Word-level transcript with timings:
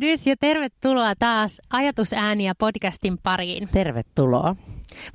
Tervehdys 0.00 0.26
ja 0.26 0.36
tervetuloa 0.40 1.14
taas 1.18 1.60
Ajatusääniä 1.70 2.54
podcastin 2.58 3.18
pariin. 3.22 3.68
Tervetuloa. 3.72 4.56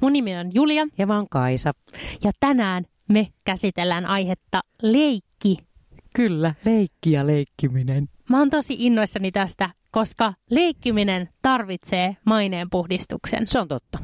Mun 0.01 0.13
nimi 0.13 0.37
on 0.37 0.49
Julia. 0.53 0.87
Ja 0.97 1.07
mä 1.07 1.15
oon 1.15 1.29
Kaisa. 1.29 1.71
Ja 2.23 2.31
tänään 2.39 2.83
me 3.09 3.27
käsitellään 3.43 4.05
aihetta 4.05 4.61
leikki. 4.81 5.57
Kyllä, 6.15 6.53
leikki 6.65 7.11
ja 7.11 7.27
leikkiminen. 7.27 8.09
Mä 8.29 8.39
oon 8.39 8.49
tosi 8.49 8.75
innoissani 8.79 9.31
tästä, 9.31 9.69
koska 9.91 10.33
leikkiminen 10.49 11.29
tarvitsee 11.41 12.17
maineen 12.25 12.69
puhdistuksen. 12.69 13.47
Se 13.47 13.59
on 13.59 13.67
totta. 13.67 13.99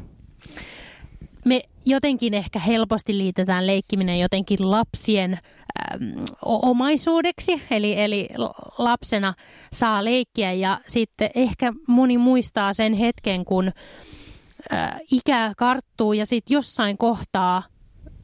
Me 1.48 1.62
jotenkin 1.84 2.34
ehkä 2.34 2.58
helposti 2.58 3.18
liitetään 3.18 3.66
leikkiminen 3.66 4.20
jotenkin 4.20 4.70
lapsien 4.70 5.32
äm, 5.32 6.24
omaisuudeksi, 6.42 7.62
eli, 7.70 8.00
eli 8.00 8.28
lapsena 8.78 9.34
saa 9.72 10.04
leikkiä 10.04 10.52
ja 10.52 10.80
sitten 10.88 11.30
ehkä 11.34 11.72
moni 11.86 12.18
muistaa 12.18 12.72
sen 12.72 12.92
hetken, 12.92 13.44
kun 13.44 13.72
äh, 14.72 15.00
ikä 15.12 15.52
karttuu 15.56 16.12
ja 16.12 16.26
sitten 16.26 16.54
jossain 16.54 16.98
kohtaa 16.98 17.62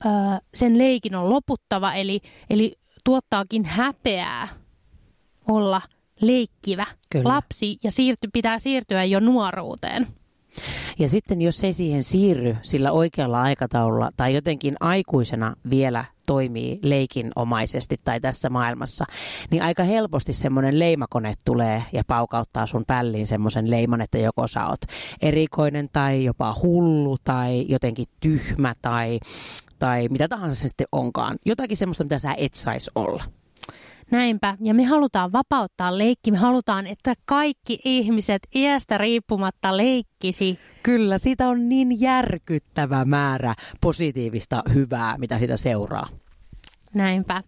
äh, 0.07 0.41
sen 0.55 0.79
leikin 0.79 1.17
on 1.17 1.31
loputtava, 1.31 1.95
eli, 1.95 2.21
eli 2.51 2.75
tuottaakin 3.05 3.65
häpeää 3.65 4.49
olla 5.49 5.83
leikkivä 6.21 6.87
Kyllä. 7.11 7.29
lapsi 7.29 7.79
ja 7.83 7.91
siirty, 7.91 8.29
pitää 8.33 8.59
siirtyä 8.59 9.05
jo 9.05 9.21
nuoruuteen. 9.21 10.07
Ja 10.99 11.09
sitten 11.09 11.41
jos 11.41 11.65
ei 11.65 11.73
siihen 11.73 12.03
siirry 12.03 12.57
sillä 12.63 12.93
oikealla 12.93 13.43
aikataululla 13.43 14.11
tai 14.17 14.35
jotenkin 14.35 14.77
aikuisena 14.81 15.55
vielä 15.71 16.05
toimii 16.27 16.79
leikinomaisesti 16.83 17.97
tai 18.05 18.21
tässä 18.21 18.51
maailmassa, 18.51 19.05
niin 19.51 19.63
aika 19.63 19.83
helposti 19.83 20.33
semmoinen 20.33 20.79
leimakone 20.79 21.35
tulee 21.45 21.83
ja 21.93 22.03
paukauttaa 22.07 22.67
sun 22.67 22.85
pälliin 22.87 23.27
semmoisen 23.27 23.71
leiman, 23.71 24.01
että 24.01 24.19
joko 24.19 24.47
sä 24.47 24.67
oot 24.67 24.81
erikoinen 25.23 25.89
tai 25.93 26.25
jopa 26.25 26.57
hullu 26.63 27.17
tai 27.25 27.65
jotenkin 27.69 28.07
tyhmä 28.21 28.75
tai, 28.83 29.21
tai 29.79 30.09
mitä 30.11 30.29
tahansa 30.29 30.57
se 30.63 30.69
sitten 30.69 30.87
onkaan. 30.93 31.37
Jotakin 31.47 31.77
semmoista, 31.77 32.05
mitä 32.05 32.19
sä 32.19 32.35
et 32.39 32.55
saisi 32.55 32.91
olla. 32.95 33.25
Näinpä. 34.11 34.57
Ja 34.61 34.75
me 34.75 34.85
halutaan 34.85 35.33
vapauttaa 35.33 35.99
leikki. 35.99 36.31
Me 36.31 36.39
halutaan, 36.39 36.87
että 36.87 37.15
kaikki 37.25 37.79
ihmiset 37.85 38.43
iästä 38.55 38.99
riippumatta 38.99 39.77
leikkisi. 39.77 40.59
Kyllä, 40.83 41.19
siitä 41.19 41.49
on 41.49 41.69
niin 41.69 42.01
järkyttävä 42.01 43.05
määrä 43.05 43.55
positiivista 43.81 44.63
hyvää, 44.75 45.19
mitä 45.19 45.39
sitä 45.39 45.57
seuraa. 45.57 46.07
Näinpä. 46.95 47.43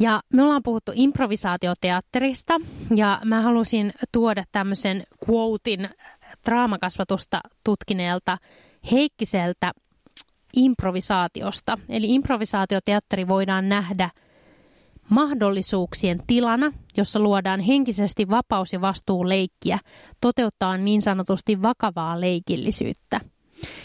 Ja 0.00 0.20
me 0.32 0.42
ollaan 0.42 0.62
puhuttu 0.62 0.92
improvisaatioteatterista 0.94 2.60
ja 2.96 3.20
mä 3.24 3.40
halusin 3.40 3.92
tuoda 4.12 4.44
tämmöisen 4.52 5.02
quotein 5.30 5.88
draamakasvatusta 6.44 7.40
tutkineelta 7.64 8.38
Heikkiseltä 8.90 9.72
improvisaatiosta. 10.56 11.78
Eli 11.88 12.14
improvisaatioteatteri 12.14 13.28
voidaan 13.28 13.68
nähdä– 13.68 14.10
mahdollisuuksien 15.08 16.18
tilana, 16.26 16.72
jossa 16.96 17.20
luodaan 17.20 17.60
henkisesti 17.60 18.28
vapaus 18.28 18.72
ja 18.72 18.80
vastuu 18.80 19.28
leikkiä, 19.28 19.78
toteuttaa 20.20 20.76
niin 20.76 21.02
sanotusti 21.02 21.62
vakavaa 21.62 22.20
leikillisyyttä. 22.20 23.20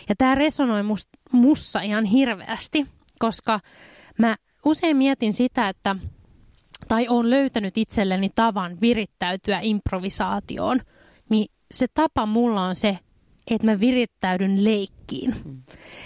Ja 0.09 0.15
tämä 0.17 0.35
resonoi 0.35 0.83
must, 0.83 1.09
mussa 1.31 1.81
ihan 1.81 2.05
hirveästi, 2.05 2.87
koska 3.19 3.59
mä 4.17 4.35
usein 4.65 4.97
mietin 4.97 5.33
sitä, 5.33 5.69
että 5.69 5.95
tai 6.87 7.07
on 7.07 7.29
löytänyt 7.29 7.77
itselleni 7.77 8.29
tavan 8.35 8.77
virittäytyä 8.81 9.59
improvisaatioon, 9.61 10.81
niin 11.29 11.47
se 11.71 11.87
tapa 11.93 12.25
mulla 12.25 12.61
on 12.61 12.75
se, 12.75 12.99
että 13.51 13.67
mä 13.67 13.79
virittäydyn 13.79 14.63
leikkiin. 14.63 15.35
Mm. 15.45 15.61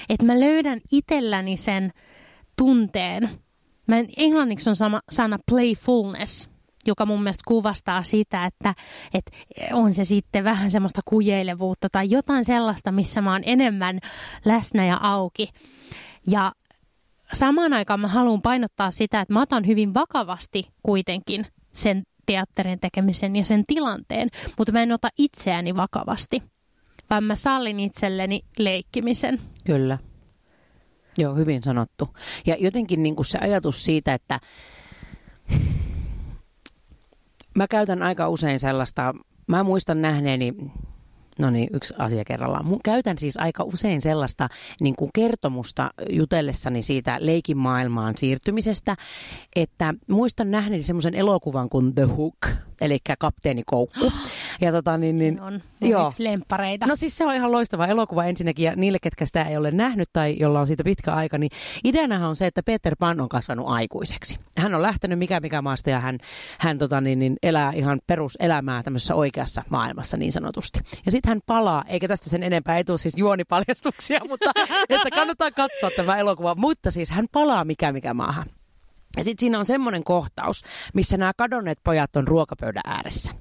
Että 0.10 0.26
mä 0.26 0.40
löydän 0.40 0.82
itselläni 0.92 1.58
sen 1.58 1.92
tunteen, 2.58 3.30
Mä 3.88 3.98
en, 3.98 4.08
englanniksi 4.18 4.70
on 4.70 4.76
sama, 4.76 5.02
sana 5.12 5.38
playfulness, 5.52 6.50
joka 6.88 7.06
mun 7.06 7.24
mielestä 7.24 7.44
kuvastaa 7.48 8.04
sitä, 8.04 8.46
että, 8.46 8.74
että 9.14 9.32
on 9.74 9.94
se 9.94 10.04
sitten 10.04 10.44
vähän 10.44 10.72
semmoista 10.72 11.02
kujeilevuutta 11.06 11.88
tai 11.92 12.10
jotain 12.10 12.46
sellaista, 12.46 12.92
missä 12.92 13.22
mä 13.22 13.32
oon 13.32 13.44
enemmän 13.46 14.00
läsnä 14.46 14.86
ja 14.86 15.00
auki. 15.02 15.50
Ja 16.28 16.52
samaan 17.34 17.74
aikaan 17.74 18.00
mä 18.00 18.08
haluan 18.08 18.42
painottaa 18.42 18.92
sitä, 18.92 19.22
että 19.22 19.34
mä 19.34 19.42
otan 19.42 19.68
hyvin 19.68 19.94
vakavasti 19.94 20.70
kuitenkin 20.84 21.46
sen 21.74 22.04
teatterin 22.26 22.80
tekemisen 22.80 23.36
ja 23.36 23.46
sen 23.46 23.64
tilanteen, 23.68 24.30
mutta 24.58 24.72
mä 24.72 24.84
en 24.84 24.92
ota 24.92 25.10
itseäni 25.18 25.76
vakavasti, 25.76 26.44
vaan 27.10 27.24
mä 27.24 27.36
sallin 27.36 27.80
itselleni 27.80 28.42
leikkimisen. 28.58 29.42
Kyllä. 29.66 29.98
Joo, 31.18 31.36
hyvin 31.36 31.64
sanottu. 31.64 32.10
Ja 32.46 32.56
jotenkin 32.60 33.04
niin 33.04 33.16
kuin 33.16 33.26
se 33.26 33.38
ajatus 33.38 33.86
siitä, 33.86 34.14
että 34.14 34.40
mä 37.56 37.68
käytän 37.68 38.04
aika 38.04 38.30
usein 38.30 38.60
sellaista, 38.60 39.14
mä 39.48 39.64
muistan 39.64 40.02
nähneeni 40.02 40.54
No 41.40 41.50
niin, 41.50 41.70
yksi 41.74 41.94
asia 41.98 42.24
kerrallaan. 42.26 42.66
Mun 42.66 42.80
käytän 42.84 43.18
siis 43.18 43.38
aika 43.38 43.64
usein 43.64 44.02
sellaista 44.02 44.50
niin 44.82 44.96
kuin 44.96 45.12
kertomusta 45.14 45.92
jutellessani 46.10 46.82
siitä 46.82 47.18
leikin 47.20 47.58
maailmaan 47.58 48.18
siirtymisestä, 48.18 48.96
että 49.56 49.94
muistan 50.10 50.52
nähneeni 50.52 50.84
semmoisen 50.84 51.16
elokuvan 51.16 51.70
kuin 51.70 51.96
The 51.96 52.04
Hook, 52.04 52.38
eli 52.82 52.98
Kapteeni 53.20 53.64
Koukku. 53.66 54.12
Ja 54.62 54.72
tota, 54.72 54.98
niin, 54.98 55.20
niin, 55.20 55.36
se 55.36 55.42
on 55.42 55.62
joo. 55.82 56.08
yksi 56.08 56.24
lemppareita. 56.24 56.86
No 56.86 56.96
siis 56.96 57.18
se 57.18 57.26
on 57.26 57.36
ihan 57.36 57.52
loistava 57.52 57.86
elokuva 57.86 58.26
ensinnäkin, 58.26 58.66
ja 58.66 58.76
niille, 58.76 58.98
ketkä 59.02 59.26
sitä 59.26 59.44
ei 59.44 59.58
ole 59.58 59.72
nähnyt 59.72 60.10
tai 60.14 60.36
jolla 60.40 60.60
on 60.60 60.68
siitä 60.68 60.84
pitkä 60.84 61.14
aika, 61.14 61.38
niin 61.38 61.50
ideanahan 61.84 62.30
on 62.30 62.36
se, 62.36 62.48
että 62.48 62.64
Peter 62.64 62.96
Pan 63.00 63.22
on 63.22 63.30
kasvanut 63.30 63.66
aikuiseksi. 63.70 64.40
Hän 64.58 64.76
on 64.76 64.82
lähtenyt 64.82 65.20
mikä 65.20 65.40
mikä 65.40 65.62
maasta, 65.62 65.90
ja 65.90 66.00
hän, 66.00 66.18
hän 66.60 66.78
tota, 66.78 67.02
niin, 67.02 67.20
niin, 67.20 67.36
elää 67.44 67.72
ihan 67.72 68.00
peruselämää 68.08 68.84
tämmöisessä 68.84 69.16
oikeassa 69.16 69.64
maailmassa 69.70 70.18
niin 70.18 70.32
sanotusti. 70.32 70.80
Ja 71.06 71.12
sitten 71.12 71.30
hän 71.30 71.42
palaa, 71.46 71.84
eikä 71.88 72.08
tästä 72.08 72.30
sen 72.30 72.44
enempää 72.44 72.78
etu 72.78 72.98
siis 72.98 73.18
juonipaljastuksia, 73.18 74.20
mutta 74.30 74.52
että 74.90 75.12
kannattaa 75.12 75.52
katsoa 75.52 75.90
tämä 75.96 76.18
elokuva. 76.18 76.56
Mutta 76.56 76.92
siis 76.92 77.12
hän 77.12 77.26
palaa 77.32 77.66
mikä 77.66 77.92
mikä 77.92 78.14
maahan. 78.14 78.46
Ja 79.18 79.24
sitten 79.24 79.40
siinä 79.44 79.60
on 79.60 79.66
semmoinen 79.66 80.04
kohtaus, 80.04 80.62
missä 80.94 81.18
nämä 81.18 81.32
kadonneet 81.38 81.80
pojat 81.84 82.16
on 82.16 82.28
ruokapöydän 82.28 82.84
ääressä. 82.86 83.32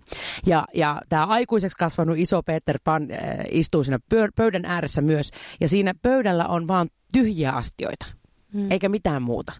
Ja, 0.47 0.65
ja 0.75 1.01
tämä 1.09 1.27
aikuiseksi 1.27 1.79
kasvanut 1.79 2.19
iso 2.19 2.43
Peter 2.43 2.79
Pan 2.85 3.03
äh, 3.03 3.19
istuu 3.51 3.85
siinä 3.85 3.99
pöydän 4.35 4.65
ääressä 4.65 5.03
myös. 5.03 5.31
Ja 5.61 5.69
siinä 5.69 5.95
pöydällä 6.03 6.47
on 6.47 6.69
vaan 6.69 6.89
tyhjiä 7.13 7.53
astioita. 7.53 8.07
Hmm. 8.53 8.71
Eikä 8.71 8.89
mitään 8.89 9.23
muuta. 9.23 9.53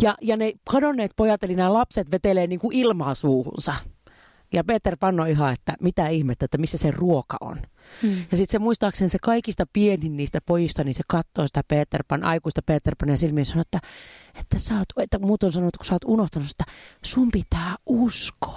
Ja, 0.00 0.14
ja 0.22 0.36
ne 0.36 0.52
kadonneet 0.70 1.10
pojat, 1.16 1.44
eli 1.44 1.54
nämä 1.54 1.72
lapset 1.72 2.10
vetelee 2.10 2.46
niin 2.46 2.58
kuin 2.58 2.76
ilmaa 2.76 3.14
suuhunsa. 3.14 3.74
Ja 4.52 4.64
Peter 4.64 4.96
Pan 5.00 5.20
on 5.20 5.28
ihan, 5.28 5.52
että 5.52 5.74
mitä 5.80 6.08
ihmettä, 6.08 6.44
että 6.44 6.58
missä 6.58 6.78
se 6.78 6.90
ruoka 6.90 7.36
on. 7.40 7.58
Hmm. 8.02 8.16
Ja 8.30 8.36
sitten 8.36 8.52
se 8.52 8.58
muistaakseni 8.58 9.08
se 9.08 9.18
kaikista 9.22 9.64
pienin 9.72 10.16
niistä 10.16 10.40
pojista, 10.40 10.84
niin 10.84 10.94
se 10.94 11.02
katsoo 11.08 11.46
sitä 11.46 11.62
Peter 11.68 12.04
Pan, 12.08 12.24
aikuista 12.24 12.62
Peter 12.62 12.94
silmiin 13.16 13.40
ja 13.40 13.44
sanoo, 13.44 13.60
että, 13.62 13.80
että, 14.40 14.58
sä 14.58 14.74
oot, 14.74 14.88
että 15.02 15.18
muut 15.18 15.42
on 15.42 15.52
sanonut, 15.52 15.76
kun 15.76 15.86
sä 15.86 15.94
oot 15.94 16.04
unohtanut, 16.04 16.50
että 16.50 16.64
sun 17.04 17.30
pitää 17.30 17.76
uskoa. 17.86 18.55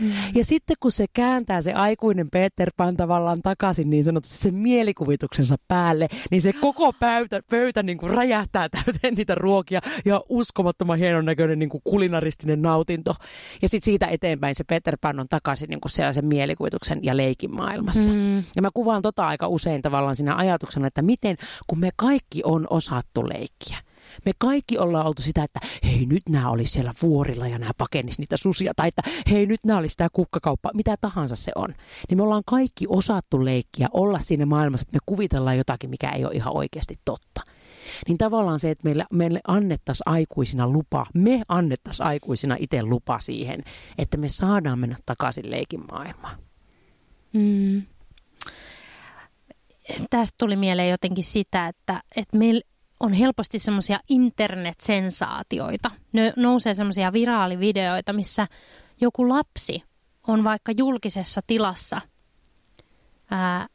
Mm. 0.00 0.10
Ja 0.34 0.44
sitten 0.44 0.76
kun 0.80 0.92
se 0.92 1.06
kääntää 1.12 1.62
se 1.62 1.72
aikuinen 1.72 2.30
Peter 2.30 2.70
Pan 2.76 2.96
tavallaan 2.96 3.42
takaisin 3.42 3.90
niin 3.90 4.04
sanotusti 4.04 4.36
sen 4.38 4.54
mielikuvituksensa 4.54 5.56
päälle, 5.68 6.08
niin 6.30 6.42
se 6.42 6.52
koko 6.52 6.92
pöytä, 6.92 7.40
pöytä 7.50 7.82
niin 7.82 7.98
kuin 7.98 8.10
räjähtää 8.10 8.68
täyteen 8.68 9.14
niitä 9.14 9.34
ruokia 9.34 9.80
ja 10.04 10.20
uskomattoman 10.28 10.98
hienon 10.98 11.24
näköinen 11.24 11.58
niin 11.58 11.68
kuin 11.68 11.82
kulinaristinen 11.84 12.62
nautinto. 12.62 13.14
Ja 13.62 13.68
sitten 13.68 13.84
siitä 13.84 14.06
eteenpäin 14.06 14.54
se 14.54 14.64
Peter 14.64 14.96
Pan 15.00 15.20
on 15.20 15.26
takaisin 15.30 15.68
niin 15.68 15.80
kuin 15.80 15.92
sellaisen 15.92 16.26
mielikuvituksen 16.26 16.98
ja 17.02 17.16
leikin 17.16 17.54
maailmassa. 17.54 18.12
Mm. 18.12 18.36
Ja 18.56 18.62
mä 18.62 18.68
kuvaan 18.74 19.02
tota 19.02 19.26
aika 19.26 19.48
usein 19.48 19.82
tavallaan 19.82 20.16
siinä 20.16 20.36
ajatuksena, 20.36 20.86
että 20.86 21.02
miten 21.02 21.36
kun 21.66 21.78
me 21.78 21.90
kaikki 21.96 22.40
on 22.44 22.66
osattu 22.70 23.28
leikkiä 23.28 23.78
me 24.24 24.32
kaikki 24.38 24.78
ollaan 24.78 25.06
oltu 25.06 25.22
sitä, 25.22 25.44
että 25.44 25.60
hei 25.84 26.06
nyt 26.06 26.22
nämä 26.28 26.50
olisi 26.50 26.72
siellä 26.72 26.92
vuorilla 27.02 27.48
ja 27.48 27.58
nämä 27.58 27.72
pakenis 27.78 28.18
niitä 28.18 28.36
susia. 28.36 28.72
Tai 28.76 28.88
että 28.88 29.02
hei 29.30 29.46
nyt 29.46 29.64
nämä 29.64 29.78
olisi 29.78 29.96
tämä 29.96 30.08
kukkakauppa, 30.12 30.70
mitä 30.74 30.96
tahansa 31.00 31.36
se 31.36 31.52
on. 31.54 31.74
Niin 32.08 32.18
me 32.18 32.22
ollaan 32.22 32.42
kaikki 32.46 32.84
osattu 32.88 33.44
leikkiä, 33.44 33.88
olla 33.92 34.18
siinä 34.18 34.46
maailmassa, 34.46 34.82
että 34.82 34.96
me 34.96 35.00
kuvitellaan 35.06 35.58
jotakin, 35.58 35.90
mikä 35.90 36.10
ei 36.10 36.24
ole 36.24 36.34
ihan 36.34 36.56
oikeasti 36.56 36.98
totta. 37.04 37.40
Niin 38.08 38.18
tavallaan 38.18 38.58
se, 38.60 38.70
että 38.70 38.84
meille, 38.84 39.04
meille 39.12 39.40
annettaisiin 39.48 40.08
aikuisina 40.08 40.68
lupa, 40.68 41.06
me 41.14 41.42
annettaisiin 41.48 42.06
aikuisina 42.06 42.56
itse 42.58 42.82
lupa 42.82 43.20
siihen, 43.20 43.62
että 43.98 44.16
me 44.16 44.28
saadaan 44.28 44.78
mennä 44.78 44.96
takaisin 45.06 45.50
leikin 45.50 45.80
maailmaan. 45.92 46.38
Mm. 47.32 47.82
Tästä 50.10 50.34
tuli 50.38 50.56
mieleen 50.56 50.90
jotenkin 50.90 51.24
sitä, 51.24 51.68
että, 51.68 52.02
että 52.16 52.36
meillä 52.36 52.60
on 53.00 53.12
helposti 53.12 53.58
semmoisia 53.58 54.00
internetsensaatioita. 54.08 55.90
Ne 56.12 56.32
nousee 56.36 56.74
semmoisia 56.74 57.12
viraalivideoita, 57.12 58.12
missä 58.12 58.46
joku 59.00 59.28
lapsi 59.28 59.82
on 60.26 60.44
vaikka 60.44 60.72
julkisessa 60.76 61.40
tilassa 61.46 62.00
ää, 63.30 63.66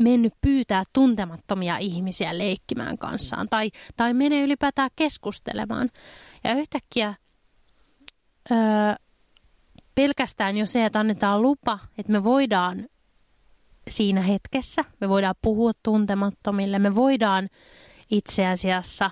mennyt 0.00 0.32
pyytää 0.40 0.84
tuntemattomia 0.92 1.76
ihmisiä 1.76 2.38
leikkimään 2.38 2.98
kanssaan 2.98 3.48
tai, 3.48 3.70
tai 3.96 4.14
menee 4.14 4.42
ylipäätään 4.42 4.90
keskustelemaan. 4.96 5.90
Ja 6.44 6.54
yhtäkkiä 6.54 7.14
öö, 8.50 8.56
pelkästään 9.94 10.56
jo 10.56 10.66
se, 10.66 10.84
että 10.84 11.00
annetaan 11.00 11.42
lupa, 11.42 11.78
että 11.98 12.12
me 12.12 12.24
voidaan 12.24 12.86
siinä 13.90 14.22
hetkessä, 14.22 14.84
me 15.00 15.08
voidaan 15.08 15.34
puhua 15.42 15.72
tuntemattomille, 15.82 16.78
me 16.78 16.94
voidaan 16.94 17.48
itse 18.10 18.46
asiassa 18.46 19.10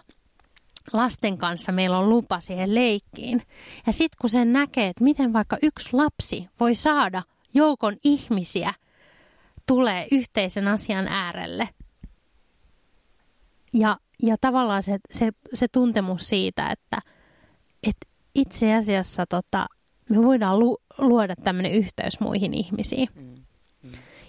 lasten 0.93 1.39
kanssa 1.39 1.73
meillä 1.73 1.99
on 1.99 2.09
lupa 2.09 2.41
siihen 2.41 2.75
leikkiin. 2.75 3.43
Ja 3.87 3.93
sitten 3.93 4.17
kun 4.21 4.31
sen 4.31 4.53
näkee, 4.53 4.89
että 4.89 5.05
miten 5.05 5.33
vaikka 5.33 5.59
yksi 5.63 5.89
lapsi 5.93 6.49
voi 6.61 6.75
saada 6.75 7.23
joukon 7.55 7.97
ihmisiä 8.05 8.75
tulee 9.67 10.09
yhteisen 10.11 10.69
asian 10.69 11.09
äärelle. 11.09 11.69
Ja, 13.73 13.97
ja 14.23 14.37
tavallaan 14.41 14.83
se, 14.83 14.99
se, 15.11 15.31
se 15.55 15.69
tuntemus 15.69 16.29
siitä, 16.29 16.71
että, 16.71 17.03
että 17.83 18.07
itse 18.35 18.75
asiassa 18.75 19.27
tota, 19.27 19.67
me 20.11 20.23
voidaan 20.23 20.59
lu, 20.59 20.79
luoda 20.99 21.37
tämmöinen 21.37 21.73
yhteys 21.73 22.21
muihin 22.21 22.55
ihmisiin. 22.55 23.09
Mm. 23.15 23.32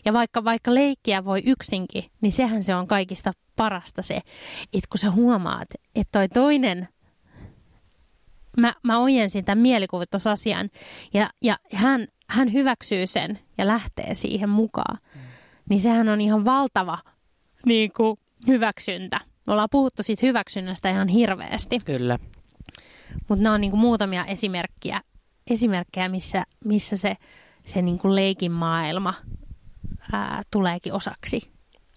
Ja 0.05 0.13
vaikka, 0.13 0.43
vaikka 0.43 0.73
leikkiä 0.73 1.25
voi 1.25 1.41
yksinkin, 1.45 2.03
niin 2.21 2.31
sehän 2.31 2.63
se 2.63 2.75
on 2.75 2.87
kaikista 2.87 3.31
parasta 3.55 4.01
se, 4.01 4.15
että 4.73 4.87
kun 4.89 4.99
sä 4.99 5.11
huomaat, 5.11 5.67
että 5.95 6.19
toi 6.19 6.29
toinen, 6.29 6.87
mä, 8.57 8.73
mä 8.83 8.99
ojensin 8.99 9.45
tämän 9.45 9.61
mielikuvitusasian 9.61 10.69
ja, 11.13 11.29
ja 11.41 11.57
hän, 11.73 12.07
hän 12.27 12.53
hyväksyy 12.53 13.07
sen 13.07 13.39
ja 13.57 13.67
lähtee 13.67 14.15
siihen 14.15 14.49
mukaan, 14.49 14.97
niin 15.69 15.81
sehän 15.81 16.09
on 16.09 16.21
ihan 16.21 16.45
valtava 16.45 16.97
niin 17.65 17.91
kuin, 17.97 18.17
hyväksyntä. 18.47 19.19
Me 19.47 19.53
ollaan 19.53 19.69
puhuttu 19.71 20.03
siitä 20.03 20.25
hyväksynnästä 20.25 20.89
ihan 20.89 21.07
hirveästi. 21.07 21.79
Kyllä. 21.79 22.19
Mutta 23.27 23.43
nämä 23.43 23.55
on 23.55 23.61
niin 23.61 23.71
kuin 23.71 23.81
muutamia 23.81 24.25
esimerkkiä, 24.25 25.01
esimerkkejä 25.47 26.09
missä, 26.09 26.43
missä 26.65 26.97
se, 26.97 27.17
se 27.65 27.81
niin 27.81 27.99
kuin 27.99 28.15
leikin 28.15 28.51
maailma 28.51 29.13
ää, 30.13 30.43
tuleekin 30.51 30.93
osaksi 30.93 31.51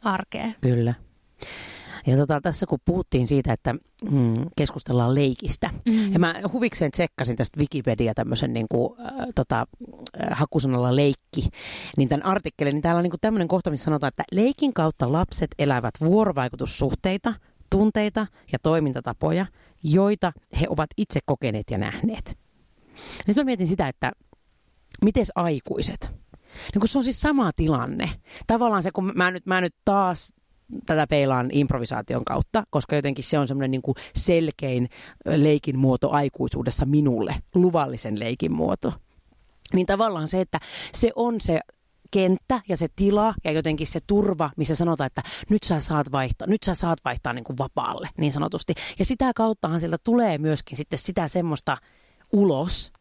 arkea. 0.05 0.53
Kyllä. 0.61 0.95
Ja 2.07 2.17
tota, 2.17 2.41
tässä 2.41 2.67
kun 2.67 2.79
puhuttiin 2.85 3.27
siitä, 3.27 3.53
että 3.53 3.75
mm, 4.11 4.35
keskustellaan 4.57 5.15
leikistä, 5.15 5.71
mm. 5.89 6.13
ja 6.13 6.19
mä 6.19 6.35
huvikseen 6.53 6.91
tsekkasin 6.91 7.37
tästä 7.37 7.61
Wikipedia 7.61 8.15
tämmöisen 8.15 8.53
niin 8.53 8.67
kuin, 8.71 9.01
äh, 9.01 9.13
tota, 9.35 9.67
hakusanalla 10.31 10.97
leikki, 10.97 11.49
niin 11.97 12.09
tämän 12.09 12.27
artikkelin, 12.27 12.73
niin 12.73 12.83
täällä 12.83 12.99
on 12.99 13.03
niin 13.03 13.11
kuin 13.11 13.21
tämmöinen 13.21 13.49
kohta, 13.49 13.71
missä 13.71 13.85
sanotaan, 13.85 14.09
että 14.09 14.25
leikin 14.33 14.75
kautta 14.75 15.13
lapset 15.13 15.51
elävät 15.59 15.95
vuorovaikutussuhteita, 16.01 17.35
tunteita 17.71 18.27
ja 18.53 18.59
toimintatapoja, 18.63 19.47
joita 19.83 20.33
he 20.61 20.67
ovat 20.69 20.91
itse 20.97 21.21
kokeneet 21.27 21.71
ja 21.71 21.79
nähneet. 21.79 22.39
Sitten 22.97 23.35
mä 23.37 23.45
mietin 23.45 23.67
sitä, 23.67 23.89
että 23.89 24.13
miten 25.05 25.25
aikuiset? 25.35 26.13
Niin 26.73 26.81
kun 26.81 26.89
se 26.89 26.99
on 26.99 27.05
siis 27.05 27.21
sama 27.21 27.51
tilanne. 27.57 28.11
Tavallaan 28.47 28.83
se, 28.83 28.91
kun 28.91 29.13
mä 29.15 29.31
nyt, 29.31 29.47
mä 29.47 29.61
nyt 29.61 29.75
taas 29.85 30.35
tätä 30.87 31.07
peilaan 31.07 31.49
improvisaation 31.53 32.25
kautta, 32.25 32.65
koska 32.71 32.97
jotenkin 32.97 33.25
se 33.25 33.39
on 33.39 33.49
semmoinen 33.49 33.71
niin 33.71 33.83
kuin 33.83 33.95
selkein 34.17 34.89
leikin 35.27 35.79
muoto 35.79 36.11
aikuisuudessa 36.11 36.87
minulle, 36.87 37.37
luvallisen 37.55 38.21
leikin 38.21 38.53
muoto. 38.53 38.93
Niin 39.73 39.87
tavallaan 39.87 40.29
se, 40.29 40.41
että 40.41 40.61
se 40.93 41.13
on 41.17 41.41
se 41.41 41.61
kenttä 42.11 42.61
ja 42.69 42.77
se 42.77 42.89
tila 42.97 43.35
ja 43.45 43.53
jotenkin 43.53 43.87
se 43.87 44.01
turva, 44.07 44.51
missä 44.57 44.75
sanotaan, 44.75 45.07
että 45.07 45.23
nyt 45.51 45.63
sä 45.63 45.81
saat 45.81 46.13
vaihtaa, 46.13 46.49
nyt 46.49 46.63
sä 46.63 46.75
saat 46.75 46.99
vaihtaa 47.05 47.33
niin 47.33 47.45
kuin 47.45 47.59
vapaalle 47.59 48.09
niin 48.19 48.33
sanotusti. 48.33 48.75
Ja 48.99 49.05
sitä 49.05 49.33
kauttahan 49.37 49.81
sieltä 49.81 49.99
tulee 50.05 50.39
myöskin 50.39 50.77
sitten 50.77 50.99
sitä 50.99 51.29
semmoista 51.29 51.77
ulos, 52.33 52.93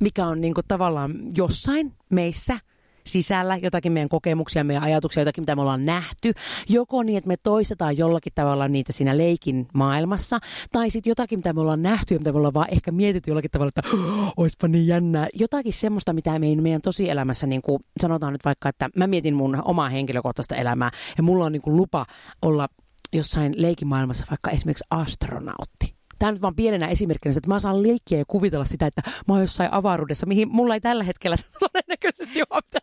mikä 0.00 0.26
on 0.26 0.40
niin 0.40 0.54
kuin 0.54 0.64
tavallaan 0.68 1.14
jossain 1.36 1.92
meissä– 2.10 2.58
sisällä 3.06 3.56
jotakin 3.56 3.92
meidän 3.92 4.08
kokemuksia, 4.08 4.64
meidän 4.64 4.82
ajatuksia, 4.82 5.20
jotakin 5.20 5.42
mitä 5.42 5.56
me 5.56 5.62
ollaan 5.62 5.86
nähty. 5.86 6.32
Joko 6.68 7.02
niin, 7.02 7.18
että 7.18 7.28
me 7.28 7.36
toistetaan 7.36 7.98
jollakin 7.98 8.32
tavalla 8.34 8.68
niitä 8.68 8.92
siinä 8.92 9.16
leikin 9.16 9.68
maailmassa, 9.74 10.38
tai 10.72 10.90
sitten 10.90 11.10
jotakin, 11.10 11.38
mitä 11.38 11.52
me 11.52 11.60
ollaan 11.60 11.82
nähty 11.82 12.14
ja 12.14 12.18
mitä 12.18 12.32
me 12.32 12.38
ollaan 12.38 12.54
vaan 12.54 12.70
ehkä 12.70 12.92
mietitty 12.92 13.30
jollakin 13.30 13.50
tavalla, 13.50 13.70
että 13.76 13.96
oispa 14.36 14.68
niin 14.68 14.86
jännää. 14.86 15.28
Jotakin 15.34 15.72
semmoista, 15.72 16.12
mitä 16.12 16.38
me 16.38 16.56
meidän 16.56 16.82
tosielämässä, 16.82 17.46
niin 17.46 17.62
kuin 17.62 17.78
sanotaan 18.00 18.32
nyt 18.32 18.44
vaikka, 18.44 18.68
että 18.68 18.88
mä 18.96 19.06
mietin 19.06 19.34
mun 19.34 19.62
omaa 19.64 19.88
henkilökohtaista 19.88 20.54
elämää 20.54 20.90
ja 21.16 21.22
mulla 21.22 21.44
on 21.44 21.52
niin 21.52 21.62
kuin 21.62 21.76
lupa 21.76 22.06
olla 22.42 22.68
jossain 23.12 23.54
leikimaailmassa 23.56 24.26
vaikka 24.30 24.50
esimerkiksi 24.50 24.84
astronautti 24.90 25.93
tämä 26.18 26.32
nyt 26.32 26.42
vaan 26.42 26.54
pienenä 26.54 26.86
esimerkkinä, 26.86 27.34
että 27.36 27.48
mä 27.48 27.58
saan 27.58 27.82
leikkiä 27.82 28.18
ja 28.18 28.24
kuvitella 28.28 28.64
sitä, 28.64 28.86
että 28.86 29.02
mä 29.28 29.34
oon 29.34 29.40
jossain 29.40 29.72
avaruudessa, 29.72 30.26
mihin 30.26 30.48
mulla 30.48 30.74
ei 30.74 30.80
tällä 30.80 31.04
hetkellä 31.04 31.36
todennäköisesti 31.60 32.42
ole 32.50 32.82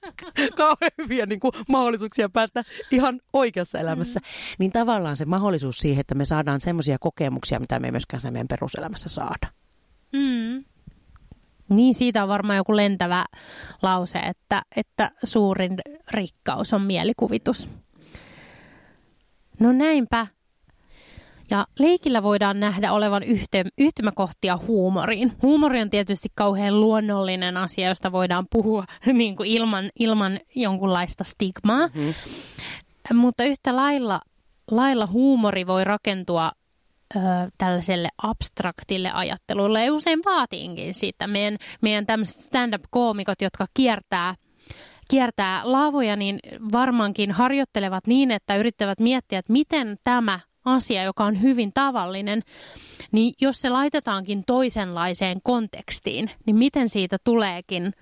kauhean 0.55 0.91
hyviä 0.97 1.25
niin 1.25 1.39
kuin, 1.39 1.51
mahdollisuuksia 1.69 2.29
päästä 2.29 2.63
ihan 2.91 3.21
oikeassa 3.33 3.79
elämässä. 3.79 4.19
Mm. 4.19 4.25
Niin 4.59 4.71
tavallaan 4.71 5.15
se 5.15 5.25
mahdollisuus 5.25 5.77
siihen, 5.77 6.01
että 6.01 6.15
me 6.15 6.25
saadaan 6.25 6.59
semmoisia 6.59 6.97
kokemuksia, 6.99 7.59
mitä 7.59 7.79
me 7.79 7.87
ei 7.87 7.91
myöskään 7.91 8.21
meidän 8.31 8.47
peruselämässä 8.47 9.09
saada. 9.09 9.47
Mm. 10.13 10.63
Niin, 11.69 11.95
siitä 11.95 12.23
on 12.23 12.29
varmaan 12.29 12.57
joku 12.57 12.75
lentävä 12.75 13.25
lause, 13.81 14.19
että, 14.19 14.61
että 14.75 15.11
suurin 15.23 15.77
rikkaus 16.11 16.73
on 16.73 16.81
mielikuvitus. 16.81 17.69
No 19.59 19.71
näinpä. 19.71 20.27
Ja 21.51 21.67
leikillä 21.79 22.23
voidaan 22.23 22.59
nähdä 22.59 22.91
olevan 22.91 23.23
yhte, 23.23 23.65
yhtymäkohtia 23.77 24.59
huumoriin. 24.67 25.33
Huumori 25.41 25.81
on 25.81 25.89
tietysti 25.89 26.29
kauhean 26.35 26.81
luonnollinen 26.81 27.57
asia, 27.57 27.89
josta 27.89 28.11
voidaan 28.11 28.45
puhua 28.51 28.85
niin 29.13 29.35
kuin 29.35 29.49
ilman, 29.49 29.89
ilman 29.99 30.39
jonkunlaista 30.55 31.23
stigmaa. 31.23 31.87
Mm-hmm. 31.87 32.13
Mutta 33.13 33.43
yhtä 33.43 33.75
lailla, 33.75 34.21
lailla 34.71 35.07
huumori 35.07 35.67
voi 35.67 35.83
rakentua 35.83 36.51
ö, 37.15 37.19
tällaiselle 37.57 38.09
abstraktille 38.23 39.11
ajattelulle 39.11 39.85
ja 39.85 39.93
usein 39.93 40.19
vaatiinkin 40.25 40.93
siitä. 40.93 41.27
Meidän, 41.27 41.57
meidän 41.81 42.05
tämmöiset 42.05 42.41
stand-up-koomikot, 42.41 43.41
jotka 43.41 43.65
kiertää 43.73 44.35
kiertää 45.09 45.61
lavoja, 45.63 46.15
niin 46.15 46.39
varmaankin 46.71 47.31
harjoittelevat 47.31 48.07
niin, 48.07 48.31
että 48.31 48.55
yrittävät 48.55 48.99
miettiä, 48.99 49.39
että 49.39 49.53
miten 49.53 49.97
tämä 50.03 50.39
asia, 50.65 51.03
joka 51.03 51.25
on 51.25 51.41
hyvin 51.41 51.73
tavallinen, 51.73 52.41
niin 53.11 53.33
jos 53.41 53.61
se 53.61 53.69
laitetaankin 53.69 54.43
toisenlaiseen 54.47 55.41
kontekstiin, 55.43 56.31
niin 56.45 56.55
miten 56.55 56.89
siitä 56.89 57.17
tuleekin 57.23 57.93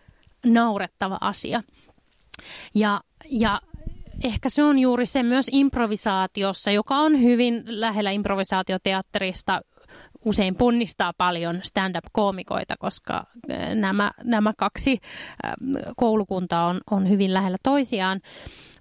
naurettava 0.45 1.17
asia. 1.21 1.63
Ja, 2.75 3.01
ja 3.29 3.61
ehkä 4.23 4.49
se 4.49 4.63
on 4.63 4.79
juuri 4.79 5.05
se 5.05 5.23
myös 5.23 5.45
improvisaatiossa, 5.51 6.71
joka 6.71 6.95
on 6.95 7.21
hyvin 7.21 7.63
lähellä 7.67 8.11
improvisaatioteatterista, 8.11 9.61
usein 10.25 10.55
ponnistaa 10.55 11.13
paljon 11.17 11.59
stand-up-koomikoita, 11.63 12.75
koska 12.79 13.25
nämä, 13.75 14.11
nämä 14.23 14.53
kaksi 14.57 14.99
koulukuntaa 15.97 16.67
on, 16.67 16.81
on 16.91 17.09
hyvin 17.09 17.33
lähellä 17.33 17.57
toisiaan. 17.63 18.21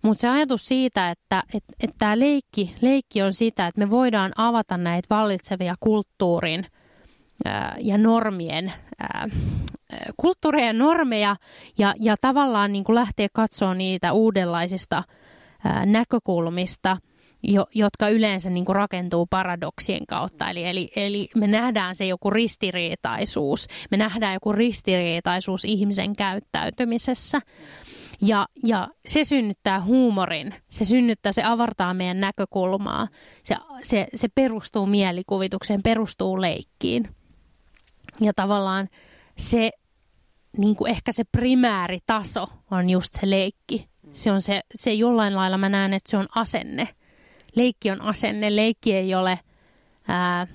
Mutta 0.02 0.20
se 0.20 0.28
ajatus 0.28 0.66
siitä, 0.66 1.10
että 1.10 1.42
et, 1.54 1.64
et 1.80 1.90
tämä 1.98 2.18
leikki, 2.18 2.74
leikki 2.80 3.22
on 3.22 3.32
sitä, 3.32 3.66
että 3.66 3.78
me 3.78 3.90
voidaan 3.90 4.32
avata 4.36 4.76
näitä 4.76 5.14
vallitsevia 5.14 5.74
kulttuurin 5.80 6.66
ja 7.80 7.98
normien, 7.98 8.72
ää, 8.98 9.28
kulttuureja 10.16 10.72
normeja 10.72 11.36
ja, 11.78 11.94
ja 12.00 12.16
tavallaan 12.20 12.72
niin 12.72 12.84
kuin 12.84 12.94
lähteä 12.94 13.28
katsoa 13.32 13.74
niitä 13.74 14.12
uudenlaisista 14.12 15.02
näkökulmista– 15.86 16.96
jo, 17.42 17.66
jotka 17.74 18.08
yleensä 18.08 18.50
niin 18.50 18.64
kuin 18.64 18.76
rakentuu 18.76 19.26
paradoksien 19.26 20.06
kautta. 20.06 20.50
Eli, 20.50 20.64
eli, 20.64 20.90
eli 20.96 21.28
me 21.36 21.46
nähdään 21.46 21.96
se 21.96 22.06
joku 22.06 22.30
ristiriitaisuus. 22.30 23.66
Me 23.90 23.96
nähdään 23.96 24.34
joku 24.34 24.52
ristiriitaisuus 24.52 25.64
ihmisen 25.64 26.16
käyttäytymisessä. 26.16 27.40
Ja, 28.20 28.46
ja 28.64 28.88
se 29.06 29.24
synnyttää 29.24 29.80
huumorin, 29.80 30.54
se 30.68 30.84
synnyttää, 30.84 31.32
se 31.32 31.42
avartaa 31.42 31.94
meidän 31.94 32.20
näkökulmaa, 32.20 33.08
se, 33.42 33.56
se, 33.82 34.08
se 34.14 34.28
perustuu 34.34 34.86
mielikuvitukseen, 34.86 35.82
perustuu 35.82 36.40
leikkiin. 36.40 37.08
Ja 38.20 38.32
tavallaan 38.36 38.88
se, 39.36 39.70
niin 40.56 40.76
kuin 40.76 40.90
ehkä 40.90 41.12
se 41.12 41.24
primääritaso 41.32 42.46
on 42.70 42.90
just 42.90 43.14
se 43.20 43.30
leikki. 43.30 43.88
Se 44.12 44.32
on 44.32 44.42
se, 44.42 44.60
se 44.74 44.92
jollain 44.92 45.36
lailla 45.36 45.58
mä 45.58 45.68
näen, 45.68 45.94
että 45.94 46.10
se 46.10 46.16
on 46.16 46.26
asenne. 46.34 46.88
Leikki 47.54 47.90
on 47.90 48.02
asenne, 48.02 48.56
leikki 48.56 48.94
ei 48.94 49.14
ole 49.14 49.38
ää, 50.08 50.46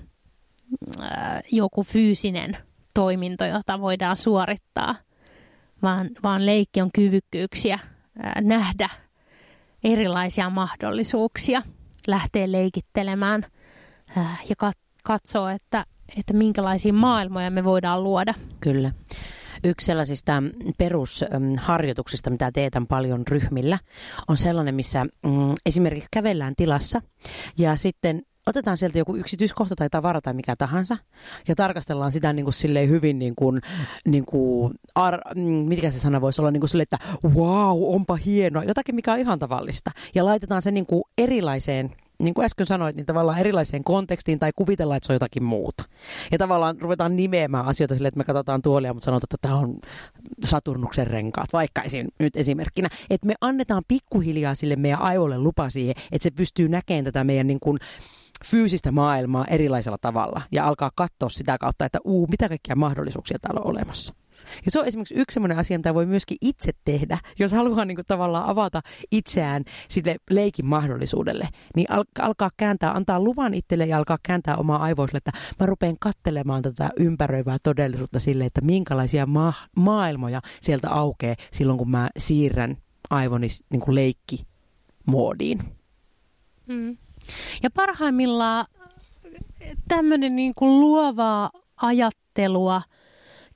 ää, 1.00 1.40
joku 1.52 1.82
fyysinen 1.82 2.56
toiminto, 2.94 3.44
jota 3.44 3.80
voidaan 3.80 4.16
suorittaa– 4.16 4.94
vaan, 5.82 6.10
vaan 6.22 6.46
leikki 6.46 6.82
on 6.82 6.90
kyvykkyyksiä 6.94 7.78
nähdä 8.40 8.88
erilaisia 9.84 10.50
mahdollisuuksia, 10.50 11.62
lähteä 12.06 12.52
leikittelemään 12.52 13.46
ää, 14.16 14.36
ja 14.48 14.54
kat- 14.64 15.00
katsoa, 15.04 15.52
että, 15.52 15.86
että 16.18 16.32
minkälaisia 16.32 16.92
maailmoja 16.92 17.50
me 17.50 17.64
voidaan 17.64 18.04
luoda. 18.04 18.34
Kyllä. 18.60 18.92
Yksi 19.64 19.86
sellaisista 19.86 20.42
perusharjoituksista, 20.78 22.30
mitä 22.30 22.52
teetän 22.52 22.86
paljon 22.86 23.22
ryhmillä, 23.28 23.78
on 24.28 24.36
sellainen, 24.36 24.74
missä 24.74 25.04
mm, 25.04 25.52
esimerkiksi 25.66 26.08
kävellään 26.12 26.54
tilassa 26.56 27.02
ja 27.58 27.76
sitten 27.76 28.22
otetaan 28.46 28.76
sieltä 28.76 28.98
joku 28.98 29.16
yksityiskohta 29.16 29.76
tai 29.76 29.90
tavara 29.90 30.20
tai 30.20 30.34
mikä 30.34 30.56
tahansa 30.56 30.96
ja 31.48 31.54
tarkastellaan 31.54 32.12
sitä 32.12 32.32
niin 32.32 32.44
kuin 32.44 32.54
silleen 32.54 32.88
hyvin 32.88 33.18
niin 33.18 33.34
kuin, 33.34 33.60
niin 34.06 34.24
kuin 34.24 34.74
ar, 34.94 35.20
mm, 35.34 35.42
mitkä 35.42 35.90
se 35.90 35.98
sana 35.98 36.20
voisi 36.20 36.40
olla 36.40 36.50
niin 36.50 36.60
kuin 36.60 36.70
silleen, 36.70 36.86
että 36.92 37.28
wow, 37.28 37.94
onpa 37.94 38.16
hienoa, 38.16 38.64
jotakin 38.64 38.94
mikä 38.94 39.12
on 39.12 39.18
ihan 39.18 39.38
tavallista 39.38 39.90
ja 40.14 40.24
laitetaan 40.24 40.62
se 40.62 40.70
niin 40.70 40.86
kuin 40.86 41.02
erilaiseen 41.18 41.90
niin 42.18 42.34
kuin 42.34 42.44
äsken 42.44 42.66
sanoit, 42.66 42.96
niin 42.96 43.06
tavallaan 43.06 43.38
erilaiseen 43.38 43.84
kontekstiin 43.84 44.38
tai 44.38 44.50
kuvitellaan, 44.56 44.96
että 44.96 45.06
se 45.06 45.12
on 45.12 45.14
jotakin 45.14 45.42
muuta. 45.42 45.84
Ja 46.32 46.38
tavallaan 46.38 46.80
ruvetaan 46.80 47.16
nimeämään 47.16 47.66
asioita 47.66 47.94
sille, 47.94 48.08
että 48.08 48.18
me 48.18 48.24
katsotaan 48.24 48.62
tuolia, 48.62 48.94
mutta 48.94 49.04
sanotaan, 49.04 49.26
että 49.34 49.48
tämä 49.48 49.58
on 49.58 49.78
Saturnuksen 50.44 51.06
renkaat, 51.06 51.52
vaikka 51.52 51.82
esim, 51.82 52.06
nyt 52.18 52.36
esimerkkinä. 52.36 52.88
Että 53.10 53.26
me 53.26 53.34
annetaan 53.40 53.82
pikkuhiljaa 53.88 54.54
sille 54.54 54.76
meidän 54.76 55.00
aivolle 55.00 55.38
lupa 55.38 55.70
siihen, 55.70 55.94
että 56.12 56.22
se 56.22 56.30
pystyy 56.30 56.68
näkemään 56.68 57.04
tätä 57.04 57.24
meidän 57.24 57.46
niin 57.46 57.60
kuin, 57.60 57.78
fyysistä 58.44 58.92
maailmaa 58.92 59.46
erilaisella 59.46 59.98
tavalla 60.00 60.42
ja 60.52 60.66
alkaa 60.66 60.90
katsoa 60.94 61.28
sitä 61.28 61.58
kautta, 61.58 61.84
että 61.84 61.98
uu, 62.04 62.26
mitä 62.26 62.48
kaikkia 62.48 62.76
mahdollisuuksia 62.76 63.38
täällä 63.38 63.60
on 63.60 63.70
olemassa. 63.70 64.14
Ja 64.64 64.70
se 64.70 64.80
on 64.80 64.86
esimerkiksi 64.86 65.14
yksi 65.14 65.34
sellainen 65.34 65.58
asia, 65.58 65.78
mitä 65.78 65.94
voi 65.94 66.06
myöskin 66.06 66.36
itse 66.40 66.72
tehdä, 66.84 67.18
jos 67.38 67.52
haluaa 67.52 67.84
niin 67.84 67.96
kuin 67.96 68.06
tavallaan 68.06 68.48
avata 68.48 68.82
itseään 69.10 69.64
sille 69.88 70.16
leikin 70.30 70.66
mahdollisuudelle, 70.66 71.48
niin 71.76 71.90
al- 71.90 72.04
alkaa 72.18 72.50
kääntää, 72.56 72.92
antaa 72.92 73.20
luvan 73.20 73.54
itselle 73.54 73.86
ja 73.86 73.98
alkaa 73.98 74.18
kääntää 74.22 74.56
omaa 74.56 74.82
aivoiselle, 74.82 75.18
että 75.18 75.32
mä 75.60 75.66
rupean 75.66 75.96
kattelemaan 76.00 76.62
tätä 76.62 76.90
ympäröivää 76.98 77.56
todellisuutta 77.62 78.20
sille, 78.20 78.44
että 78.44 78.60
minkälaisia 78.60 79.26
ma- 79.26 79.52
maailmoja 79.76 80.40
sieltä 80.60 80.90
aukeaa 80.90 81.36
silloin, 81.52 81.78
kun 81.78 81.90
mä 81.90 82.10
siirrän 82.18 82.76
aivoni 83.10 83.48
niin 83.70 83.80
kuin 83.80 83.94
leikki-moodiin. 83.94 85.58
Mm. 86.66 86.96
Ja 87.62 87.70
parhaimmillaan 87.70 88.66
tämmöinen 89.88 90.36
niin 90.36 90.52
kuin 90.54 90.80
luovaa 90.80 91.50
ajattelua 91.76 92.82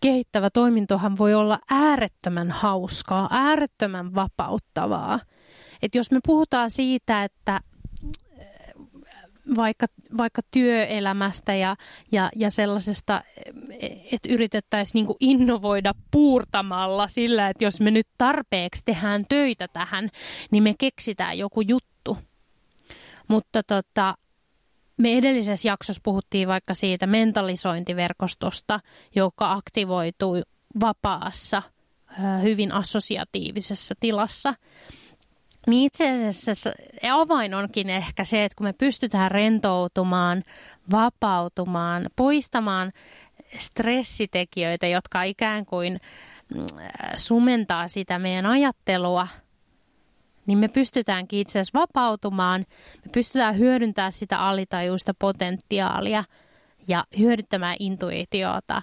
kehittävä 0.00 0.50
toimintohan 0.50 1.18
voi 1.18 1.34
olla 1.34 1.58
äärettömän 1.70 2.50
hauskaa, 2.50 3.28
äärettömän 3.30 4.14
vapauttavaa. 4.14 5.20
Et 5.82 5.94
jos 5.94 6.10
me 6.10 6.20
puhutaan 6.26 6.70
siitä, 6.70 7.24
että 7.24 7.60
vaikka, 9.56 9.86
vaikka 10.16 10.42
työelämästä 10.50 11.54
ja, 11.54 11.76
ja, 12.12 12.30
ja 12.36 12.50
sellaisesta, 12.50 13.22
että 14.12 14.28
yritettäisiin 14.28 15.06
niin 15.06 15.16
innovoida 15.20 15.94
puurtamalla 16.10 17.08
sillä, 17.08 17.48
että 17.48 17.64
jos 17.64 17.80
me 17.80 17.90
nyt 17.90 18.06
tarpeeksi 18.18 18.82
tehdään 18.84 19.24
töitä 19.28 19.68
tähän, 19.68 20.08
niin 20.50 20.62
me 20.62 20.74
keksitään 20.78 21.38
joku 21.38 21.60
juttu. 21.60 22.18
Mutta 23.28 23.62
tota, 23.62 24.14
me 24.96 25.16
edellisessä 25.18 25.68
jaksossa 25.68 26.00
puhuttiin 26.04 26.48
vaikka 26.48 26.74
siitä 26.74 27.06
mentalisointiverkostosta, 27.06 28.80
joka 29.14 29.52
aktivoituu 29.52 30.42
vapaassa, 30.80 31.62
hyvin 32.42 32.72
assosiatiivisessa 32.72 33.94
tilassa. 34.00 34.54
Niin 35.66 35.86
itse 35.86 36.28
asiassa 36.28 36.70
avain 37.12 37.54
onkin 37.54 37.90
ehkä 37.90 38.24
se, 38.24 38.44
että 38.44 38.56
kun 38.56 38.66
me 38.66 38.72
pystytään 38.72 39.30
rentoutumaan, 39.30 40.42
vapautumaan, 40.90 42.06
poistamaan 42.16 42.92
stressitekijöitä, 43.58 44.86
jotka 44.86 45.22
ikään 45.22 45.66
kuin 45.66 46.00
mm, 46.54 46.66
sumentaa 47.16 47.88
sitä 47.88 48.18
meidän 48.18 48.46
ajattelua– 48.46 49.28
niin 50.48 50.58
me 50.58 50.68
pystytäänkin 50.68 51.38
itse 51.40 51.58
asiassa 51.58 51.78
vapautumaan, 51.78 52.66
me 53.04 53.10
pystytään 53.12 53.58
hyödyntämään 53.58 54.12
sitä 54.12 54.38
alitajuista 54.38 55.14
potentiaalia 55.14 56.24
ja 56.88 57.04
hyödyttämään 57.18 57.76
intuitiota. 57.78 58.82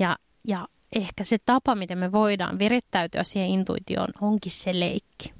Ja, 0.00 0.16
ja 0.44 0.68
ehkä 0.96 1.24
se 1.24 1.36
tapa, 1.46 1.74
miten 1.74 1.98
me 1.98 2.12
voidaan 2.12 2.58
virittäytyä 2.58 3.24
siihen 3.24 3.50
intuitioon, 3.50 4.08
onkin 4.20 4.52
se 4.52 4.80
leikki. 4.80 5.32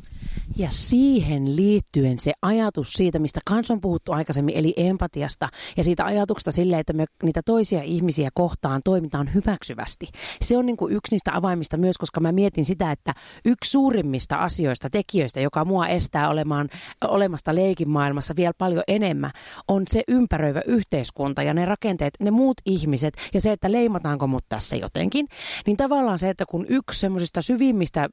Ja 0.56 0.68
siihen 0.70 1.56
liittyen 1.56 2.18
se 2.18 2.32
ajatus 2.42 2.92
siitä, 2.92 3.18
mistä 3.18 3.40
kans 3.46 3.70
on 3.70 3.80
puhuttu 3.80 4.12
aikaisemmin, 4.12 4.56
eli 4.56 4.74
empatiasta 4.76 5.48
ja 5.76 5.84
siitä 5.84 6.04
ajatuksesta 6.04 6.50
sille, 6.50 6.78
että 6.78 6.92
me 6.92 7.04
niitä 7.22 7.40
toisia 7.44 7.82
ihmisiä 7.82 8.30
kohtaan 8.34 8.80
toimitaan 8.84 9.34
hyväksyvästi. 9.34 10.06
Se 10.42 10.56
on 10.56 10.66
niin 10.66 10.76
kuin 10.76 10.92
yksi 10.92 11.14
niistä 11.14 11.36
avaimista 11.36 11.76
myös, 11.76 11.98
koska 11.98 12.20
mä 12.20 12.32
mietin 12.32 12.64
sitä, 12.64 12.92
että 12.92 13.14
yksi 13.44 13.70
suurimmista 13.70 14.36
asioista, 14.36 14.90
tekijöistä, 14.90 15.40
joka 15.40 15.64
mua 15.64 15.88
estää 15.88 16.28
olemaan, 16.28 16.68
olemasta 17.04 17.54
leikin 17.54 17.90
maailmassa 17.90 18.36
vielä 18.36 18.52
paljon 18.58 18.82
enemmän, 18.88 19.30
on 19.68 19.82
se 19.90 20.02
ympäröivä 20.08 20.62
yhteiskunta 20.66 21.42
ja 21.42 21.54
ne 21.54 21.64
rakenteet, 21.64 22.14
ne 22.20 22.30
muut 22.30 22.56
ihmiset 22.66 23.14
ja 23.34 23.40
se, 23.40 23.52
että 23.52 23.72
leimataanko 23.72 24.26
mut 24.26 24.44
tässä 24.48 24.76
jotenkin. 24.76 25.26
Niin 25.66 25.76
tavallaan 25.76 26.18
se, 26.18 26.30
että 26.30 26.44
kun 26.46 26.66
yksi 26.68 27.00
semmoisista 27.00 27.42
syvimmistä 27.42 28.08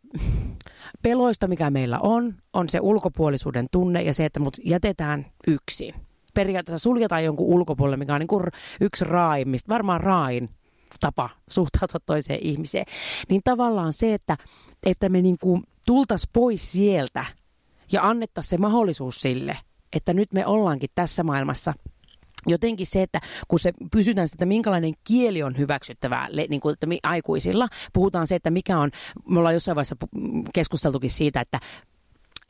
peloista, 1.01 1.47
mikä 1.47 1.69
meillä 1.69 1.99
on, 1.99 2.24
on 2.53 2.69
se 2.69 2.79
ulkopuolisuuden 2.79 3.67
tunne 3.71 4.01
ja 4.01 4.13
se, 4.13 4.25
että 4.25 4.39
mut 4.39 4.57
jätetään 4.63 5.25
yksin. 5.47 5.93
Periaatteessa 6.33 6.83
suljetaan 6.83 7.23
jonkun 7.23 7.47
ulkopuolelle, 7.47 7.97
mikä 7.97 8.13
on 8.13 8.19
niin 8.19 8.27
kuin 8.27 8.43
yksi 8.81 9.05
raimmista, 9.05 9.73
varmaan 9.73 10.01
rain 10.01 10.49
tapa 10.99 11.29
suhtautua 11.49 11.99
toiseen 12.05 12.39
ihmiseen. 12.41 12.85
Niin 13.29 13.41
tavallaan 13.43 13.93
se, 13.93 14.13
että, 14.13 14.37
että 14.85 15.09
me 15.09 15.21
niin 15.21 15.37
kuin 15.41 15.63
tultaisiin 15.85 16.29
pois 16.33 16.71
sieltä 16.71 17.25
ja 17.91 18.09
annettaisiin 18.09 18.49
se 18.49 18.57
mahdollisuus 18.57 19.21
sille, 19.21 19.57
että 19.93 20.13
nyt 20.13 20.33
me 20.33 20.45
ollaankin 20.45 20.89
tässä 20.95 21.23
maailmassa 21.23 21.73
jotenkin 22.47 22.87
se, 22.87 23.01
että 23.01 23.21
kun 23.47 23.59
se 23.59 23.73
pysytään 23.91 24.27
sitä, 24.27 24.35
että 24.35 24.45
minkälainen 24.45 24.93
kieli 25.03 25.43
on 25.43 25.57
hyväksyttävää 25.57 26.29
niin 26.49 26.61
kuin, 26.61 26.73
että 26.73 26.87
aikuisilla, 27.03 27.67
puhutaan 27.93 28.27
se, 28.27 28.35
että 28.35 28.51
mikä 28.51 28.79
on, 28.79 28.91
me 29.29 29.39
ollaan 29.39 29.53
jossain 29.53 29.75
vaiheessa 29.75 29.95
keskusteltukin 30.53 31.11
siitä, 31.11 31.41
että 31.41 31.59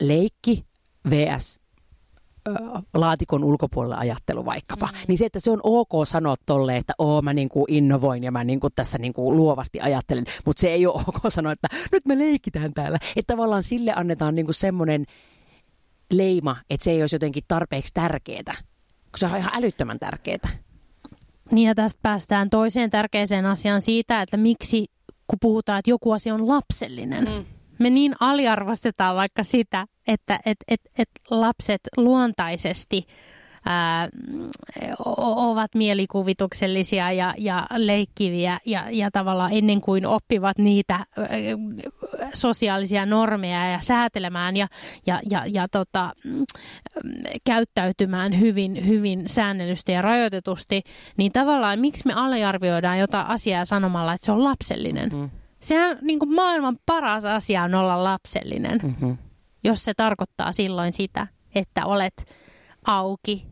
leikki 0.00 0.64
vs 1.10 1.60
laatikon 2.94 3.44
ulkopuolella 3.44 3.96
ajattelu 3.96 4.44
vaikkapa, 4.44 4.86
mm. 4.86 4.98
niin 5.08 5.18
se, 5.18 5.26
että 5.26 5.40
se 5.40 5.50
on 5.50 5.60
ok 5.62 5.90
sanoa 6.06 6.36
tolle, 6.46 6.76
että 6.76 6.92
oo 6.98 7.22
mä 7.22 7.34
niinku 7.34 7.64
innovoin 7.68 8.24
ja 8.24 8.32
mä 8.32 8.44
niinku 8.44 8.70
tässä 8.70 8.98
niinku 8.98 9.36
luovasti 9.36 9.80
ajattelen, 9.80 10.24
mutta 10.46 10.60
se 10.60 10.68
ei 10.68 10.86
ole 10.86 11.02
ok 11.06 11.20
sanoa, 11.28 11.52
että 11.52 11.68
nyt 11.92 12.06
me 12.06 12.18
leikitään 12.18 12.74
täällä. 12.74 12.98
Että 13.16 13.34
tavallaan 13.34 13.62
sille 13.62 13.92
annetaan 13.96 14.34
niinku 14.34 14.52
semmoinen 14.52 15.04
leima, 16.12 16.56
että 16.70 16.84
se 16.84 16.90
ei 16.90 17.00
olisi 17.00 17.14
jotenkin 17.16 17.44
tarpeeksi 17.48 17.94
tärkeää, 17.94 18.54
kun 19.10 19.18
se 19.18 19.26
on 19.26 19.36
ihan 19.36 19.52
älyttömän 19.54 19.98
tärkeää. 19.98 20.48
Niin 21.50 21.68
ja 21.68 21.74
tästä 21.74 21.98
päästään 22.02 22.50
toiseen 22.50 22.90
tärkeäseen 22.90 23.46
asiaan 23.46 23.80
siitä, 23.80 24.22
että 24.22 24.36
miksi 24.36 24.86
kun 25.26 25.38
puhutaan, 25.40 25.78
että 25.78 25.90
joku 25.90 26.12
asia 26.12 26.34
on 26.34 26.48
lapsellinen. 26.48 27.24
Mm 27.24 27.55
me 27.78 27.90
niin 27.90 28.14
aliarvostetaan 28.20 29.16
vaikka 29.16 29.44
sitä, 29.44 29.86
että 30.08 30.40
et, 30.46 30.58
et, 30.68 30.80
et 30.98 31.08
lapset 31.30 31.80
luontaisesti 31.96 33.06
ää, 33.66 34.08
ovat 35.16 35.74
mielikuvituksellisia 35.74 37.12
ja, 37.12 37.34
ja 37.38 37.66
leikkiviä 37.76 38.58
ja, 38.66 38.84
ja 38.90 39.10
tavallaan 39.10 39.52
ennen 39.52 39.80
kuin 39.80 40.06
oppivat 40.06 40.58
niitä 40.58 40.94
ää, 40.94 41.06
sosiaalisia 42.34 43.06
normeja 43.06 43.70
ja 43.70 43.80
säätelemään 43.80 44.56
ja, 44.56 44.68
ja, 45.06 45.20
ja, 45.30 45.42
ja 45.46 45.68
tota, 45.68 46.12
käyttäytymään 47.44 48.40
hyvin, 48.40 48.86
hyvin 48.86 49.22
säännellysti 49.26 49.92
ja 49.92 50.02
rajoitetusti, 50.02 50.82
niin 51.16 51.32
tavallaan 51.32 51.78
miksi 51.78 52.06
me 52.06 52.12
aliarvioidaan 52.12 52.98
jotain 52.98 53.26
asiaa 53.26 53.64
sanomalla, 53.64 54.12
että 54.12 54.24
se 54.24 54.32
on 54.32 54.44
lapsellinen? 54.44 55.08
Mm. 55.12 55.30
Sehän 55.60 55.98
niin 56.02 56.18
kuin 56.18 56.34
maailman 56.34 56.78
paras 56.86 57.24
asia 57.24 57.62
on 57.62 57.74
olla 57.74 58.04
lapsellinen, 58.04 58.80
mm-hmm. 58.82 59.16
jos 59.64 59.84
se 59.84 59.94
tarkoittaa 59.96 60.52
silloin 60.52 60.92
sitä, 60.92 61.26
että 61.54 61.86
olet 61.86 62.34
auki, 62.86 63.46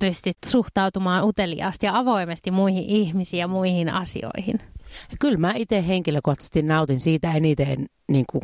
pystyt 0.00 0.36
suhtautumaan 0.46 1.24
uteliaasti 1.24 1.86
ja 1.86 1.98
avoimesti 1.98 2.50
muihin 2.50 2.84
ihmisiin 2.84 3.40
ja 3.40 3.48
muihin 3.48 3.88
asioihin. 3.88 4.58
Ja 5.10 5.16
kyllä 5.20 5.38
mä 5.38 5.52
itse 5.56 5.86
henkilökohtaisesti 5.86 6.62
nautin 6.62 7.00
siitä 7.00 7.32
eniten 7.32 7.86
niin 8.08 8.24
kuin 8.30 8.42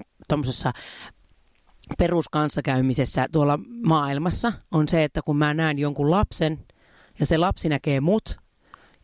peruskanssakäymisessä 1.98 3.26
tuolla 3.32 3.58
maailmassa 3.86 4.52
on 4.70 4.88
se, 4.88 5.04
että 5.04 5.20
kun 5.24 5.36
mä 5.36 5.54
näen 5.54 5.78
jonkun 5.78 6.10
lapsen 6.10 6.58
ja 7.20 7.26
se 7.26 7.38
lapsi 7.38 7.68
näkee 7.68 8.00
mut 8.00 8.36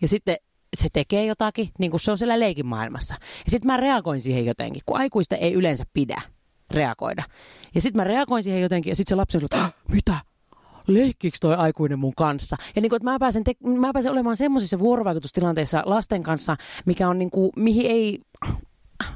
ja 0.02 0.08
sitten 0.08 0.36
se 0.76 0.88
tekee 0.92 1.24
jotakin, 1.24 1.68
niin 1.78 1.90
kuin 1.90 2.00
se 2.00 2.10
on 2.10 2.18
siellä 2.18 2.40
leikin 2.40 2.66
maailmassa. 2.66 3.14
Ja 3.44 3.50
sitten 3.50 3.66
mä 3.72 3.76
reagoin 3.76 4.20
siihen 4.20 4.46
jotenkin, 4.46 4.82
kun 4.86 4.98
aikuista 4.98 5.36
ei 5.36 5.52
yleensä 5.52 5.84
pidä 5.92 6.22
reagoida. 6.70 7.24
Ja 7.74 7.80
sitten 7.80 8.00
mä 8.00 8.04
reagoin 8.04 8.42
siihen 8.42 8.62
jotenkin, 8.62 8.90
ja 8.90 8.96
sitten 8.96 9.10
se 9.10 9.16
lapsi 9.16 9.38
on 9.38 9.44
että 9.44 9.70
mitä? 9.88 10.14
leikkiikö 10.86 11.36
toi 11.40 11.54
aikuinen 11.54 11.98
mun 11.98 12.14
kanssa? 12.16 12.56
Ja 12.76 12.82
niin 12.82 12.90
kuin, 12.90 12.96
että 12.96 13.10
mä 13.10 13.18
pääsen, 13.18 13.44
te- 13.44 13.54
mä 13.78 13.92
pääsen 13.92 14.12
olemaan 14.12 14.36
semmoisissa 14.36 14.78
vuorovaikutustilanteissa 14.78 15.82
lasten 15.86 16.22
kanssa, 16.22 16.56
mikä 16.86 17.08
on 17.08 17.18
niin 17.18 17.30
kuin, 17.30 17.50
mihin 17.56 17.90
ei 17.90 18.20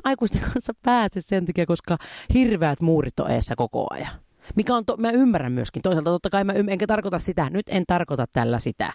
aikuisten 0.05 0.40
kanssa 0.52 0.73
pääse 0.83 1.21
sen 1.21 1.47
takia, 1.47 1.67
koska 1.67 1.99
hirveät 2.35 2.81
muurit 2.81 3.21
on 3.21 3.31
eessä 3.31 3.57
koko 3.57 3.87
ajan. 3.90 4.12
Mikä 4.57 4.75
on, 4.75 4.85
to- 4.85 4.97
mä 4.97 5.11
ymmärrän 5.11 5.52
myöskin. 5.52 5.83
Toisaalta 5.83 6.11
totta 6.11 6.31
kai 6.31 6.45
mä 6.45 6.52
ymmärrän, 6.52 6.73
enkä 6.73 6.87
tarkoita 6.87 7.19
sitä, 7.19 7.50
nyt 7.50 7.67
en 7.69 7.85
tarkoita 7.87 8.26
tällä 8.33 8.59
sitä, 8.59 8.93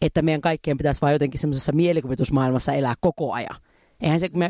että 0.00 0.22
meidän 0.22 0.40
kaikkien 0.40 0.76
pitäisi 0.76 1.00
vaan 1.00 1.12
jotenkin 1.12 1.40
semmoisessa 1.40 1.72
mielikuvitusmaailmassa 1.72 2.72
elää 2.72 2.94
koko 3.00 3.32
ajan. 3.32 3.56
Eihän 4.00 4.20
se, 4.20 4.28
kun 4.28 4.38
mä 4.38 4.48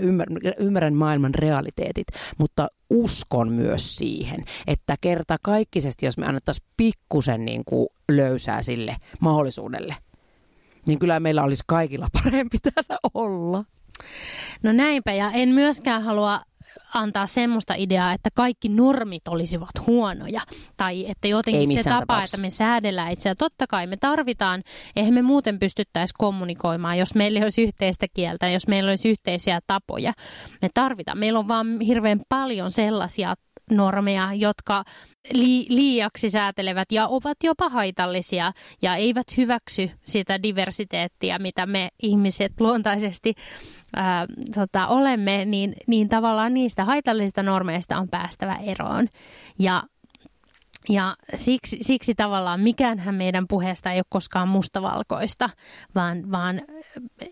ymmärrän, 0.59 0.95
maailman 0.95 1.35
realiteetit, 1.35 2.07
mutta 2.39 2.69
uskon 2.91 3.53
myös 3.53 3.97
siihen, 3.97 4.45
että 4.67 4.97
kerta 5.01 5.37
kaikkisesti, 5.43 6.07
jos 6.07 6.19
me 6.19 6.27
annettaisiin 6.27 6.67
pikkusen 6.77 7.45
niin 7.45 7.63
kuin 7.65 7.89
löysää 8.13 8.63
sille 8.63 8.97
mahdollisuudelle, 9.21 9.97
niin 10.87 10.99
kyllä 10.99 11.21
meillä 11.21 11.43
olisi 11.43 11.65
kaikilla 11.67 12.09
parempi 12.23 12.59
täällä 12.59 12.99
olla. 13.15 13.65
No 14.63 14.73
näinpä, 14.73 15.13
ja 15.13 15.31
en 15.31 15.49
myöskään 15.49 16.03
halua 16.03 16.43
antaa 16.97 17.27
semmoista 17.27 17.75
ideaa, 17.77 18.13
että 18.13 18.31
kaikki 18.35 18.69
normit 18.69 19.29
olisivat 19.29 19.87
huonoja. 19.87 20.41
Tai 20.77 21.11
että 21.11 21.29
jotenkin 21.29 21.79
se 21.79 21.85
tapa, 21.85 22.01
tapauksessa. 22.01 22.37
että 22.37 22.41
me 22.41 22.51
säädellään 22.51 23.13
itseä. 23.13 23.35
Totta 23.35 23.67
kai 23.67 23.87
me 23.87 23.97
tarvitaan, 23.97 24.63
eihän 24.97 25.15
me 25.15 25.23
muuten 25.23 25.59
pystyttäisi 25.59 26.15
kommunikoimaan, 26.19 26.99
jos 26.99 27.15
meillä 27.15 27.41
olisi 27.41 27.63
yhteistä 27.63 28.07
kieltä, 28.15 28.49
jos 28.49 28.69
meillä 28.69 28.91
olisi 28.91 29.09
yhteisiä 29.09 29.61
tapoja. 29.67 30.13
Me 30.63 30.69
tarvitaan. 30.75 31.19
Meillä 31.19 31.39
on 31.39 31.49
vaan 31.49 31.81
hirveän 31.81 32.21
paljon 32.29 32.71
sellaisia 32.71 33.35
normeja, 33.71 34.33
jotka 34.35 34.85
li- 35.33 35.67
liiaksi 35.69 36.31
säätelevät 36.31 36.93
ja 36.93 37.07
ovat 37.07 37.37
jopa 37.43 37.69
haitallisia 37.69 38.53
ja 38.83 38.97
eivät 38.97 39.37
hyväksy 39.37 39.91
sitä 40.05 40.43
diversiteettiä, 40.43 41.39
mitä 41.39 41.67
me 41.67 41.89
ihmiset 42.03 42.53
luontaisesti 42.61 43.35
ää, 43.97 44.27
tota, 44.55 44.87
olemme, 44.87 45.45
niin, 45.45 45.75
niin 45.87 46.09
tavallaan 46.09 46.55
niistä 46.55 46.85
haitallisista 46.85 47.43
normeista 47.43 47.99
on 47.99 48.09
päästävä 48.09 48.57
eroon. 48.57 49.09
Ja 49.59 49.83
ja 50.89 51.17
siksi, 51.35 51.79
siksi 51.81 52.15
tavallaan 52.15 52.61
mikäänhän 52.61 53.15
meidän 53.15 53.47
puheesta 53.49 53.93
ei 53.93 53.99
ole 53.99 54.05
koskaan 54.09 54.49
mustavalkoista, 54.49 55.51
vaan, 55.95 56.31
vaan 56.33 56.63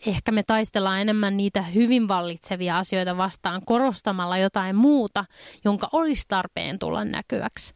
ehkä 0.06 0.32
me 0.32 0.42
taistellaan 0.42 1.00
enemmän 1.00 1.36
niitä 1.36 1.62
hyvin 1.62 2.08
vallitsevia 2.08 2.78
asioita 2.78 3.16
vastaan 3.16 3.62
korostamalla 3.66 4.38
jotain 4.38 4.76
muuta, 4.76 5.24
jonka 5.64 5.88
olisi 5.92 6.24
tarpeen 6.28 6.78
tulla 6.78 7.04
näkyväksi. 7.04 7.74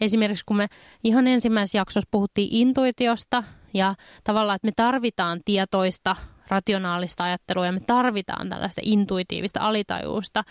Esimerkiksi 0.00 0.44
kun 0.46 0.56
me 0.56 0.66
ihan 1.04 1.26
ensimmäisessä 1.26 1.78
jaksossa 1.78 2.08
puhuttiin 2.10 2.48
intuitiosta 2.50 3.44
ja 3.74 3.94
tavallaan, 4.24 4.56
että 4.56 4.66
me 4.66 4.72
tarvitaan 4.76 5.40
tietoista, 5.44 6.16
rationaalista 6.48 7.24
ajattelua 7.24 7.66
ja 7.66 7.72
me 7.72 7.80
tarvitaan 7.80 8.48
tällaista 8.48 8.80
intuitiivista 8.84 9.60
alitajuusta, 9.60 10.44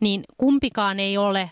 niin 0.00 0.24
kumpikaan 0.36 1.00
ei 1.00 1.18
ole 1.18 1.50